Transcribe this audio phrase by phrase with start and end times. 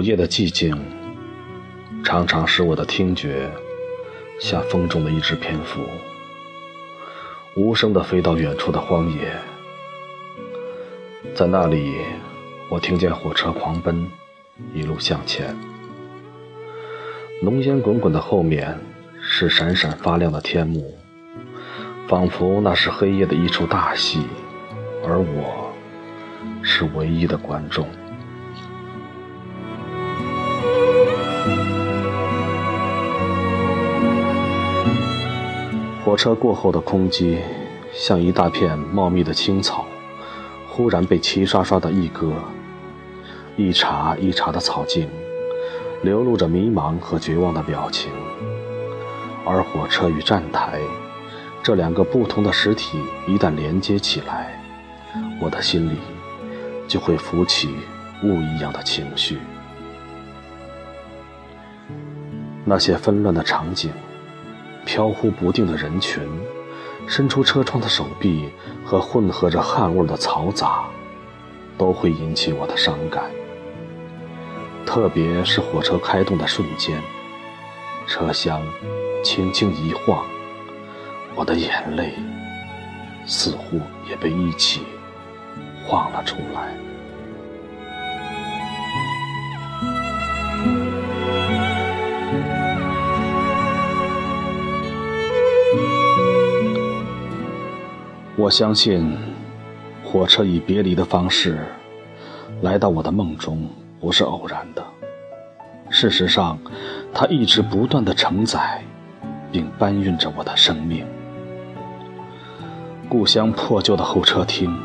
[0.00, 0.74] 午夜的寂静，
[2.02, 3.50] 常常使我的听觉
[4.40, 5.82] 像风中的一只蝙蝠，
[7.54, 9.30] 无声地飞到远处的荒野。
[11.34, 11.96] 在那里，
[12.70, 14.10] 我听见火车狂奔，
[14.72, 15.54] 一路向前。
[17.42, 18.80] 浓烟滚滚的后面
[19.20, 20.96] 是闪闪发亮的天幕，
[22.08, 24.22] 仿佛那是黑夜的一出大戏，
[25.06, 25.70] 而我
[26.62, 27.86] 是唯一的观众。
[36.10, 37.38] 火车过后的空寂，
[37.92, 39.86] 像一大片茂密的青草，
[40.68, 42.32] 忽然被齐刷刷的一割，
[43.56, 45.08] 一茬一茬的草茎，
[46.02, 48.10] 流露着迷茫和绝望的表情。
[49.46, 50.80] 而火车与站台
[51.62, 54.60] 这两个不同的实体一旦连接起来，
[55.40, 55.96] 我的心里
[56.88, 57.72] 就会浮起
[58.24, 59.38] 雾一样的情绪。
[62.64, 63.92] 那些纷乱的场景。
[64.84, 66.22] 飘忽不定的人群，
[67.06, 68.50] 伸出车窗的手臂
[68.84, 70.84] 和混合着汗味的嘈杂，
[71.78, 73.30] 都会引起我的伤感。
[74.84, 77.00] 特别是火车开动的瞬间，
[78.06, 78.60] 车厢
[79.22, 80.24] 轻轻一晃，
[81.36, 82.14] 我的眼泪
[83.26, 84.80] 似乎也被一起
[85.86, 86.74] 晃了出来。
[98.50, 99.16] 我相信，
[100.02, 101.64] 火车以别离的方式
[102.62, 103.64] 来到我的梦中
[104.00, 104.84] 不是偶然的。
[105.88, 106.58] 事实上，
[107.14, 108.82] 它一直不断的承载
[109.52, 111.06] 并搬运着我的生命。
[113.08, 114.76] 故乡破旧的候车厅，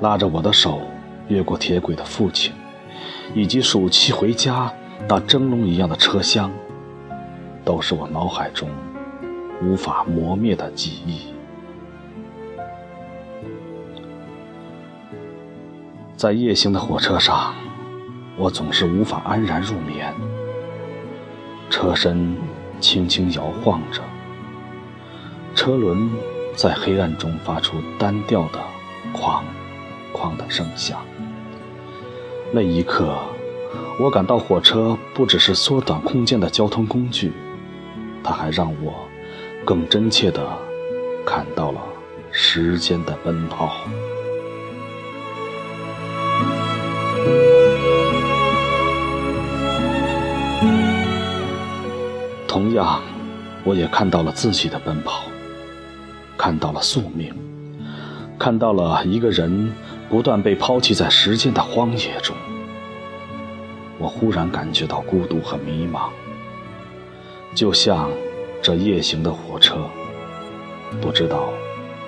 [0.00, 0.80] 拉着我的手
[1.28, 2.52] 越过铁轨的父亲，
[3.36, 4.68] 以及暑期回家
[5.08, 6.50] 那蒸笼一样的车厢，
[7.64, 8.68] 都是我脑海中
[9.62, 11.32] 无法磨灭的记忆。
[16.22, 17.52] 在夜行的火车上，
[18.36, 20.14] 我总是无法安然入眠。
[21.68, 22.36] 车身
[22.78, 24.00] 轻轻摇晃着，
[25.56, 26.08] 车轮
[26.54, 28.60] 在黑暗中发出单调的
[29.12, 29.42] “哐
[30.14, 31.00] 哐”的声响。
[32.52, 33.18] 那一刻，
[33.98, 37.32] 我感到火车不只是缩短空间的交通工具，
[38.22, 38.94] 它还让我
[39.64, 40.56] 更真切地
[41.26, 41.80] 看到了
[42.30, 43.72] 时间的奔跑。
[52.72, 53.02] 同样，
[53.64, 55.24] 我也看到了自己的奔跑，
[56.38, 57.30] 看到了宿命，
[58.38, 59.70] 看到了一个人
[60.08, 62.34] 不断被抛弃在时间的荒野中。
[63.98, 66.08] 我忽然感觉到孤独和迷茫，
[67.54, 68.10] 就像
[68.62, 69.76] 这夜行的火车，
[70.98, 71.52] 不知道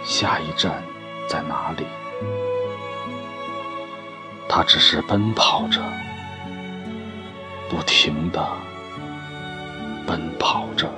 [0.03, 0.83] 下一站
[1.29, 1.85] 在哪里。
[4.49, 5.83] 他只是奔跑着，
[7.69, 8.43] 不停的
[10.07, 10.94] 奔跑着。